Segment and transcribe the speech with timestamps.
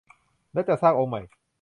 [0.53, 1.21] และจัดสร้างองค์ใหม่